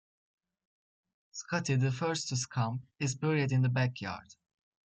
[1.31, 4.33] Scottie, the first to succumb, is buried in the back yard.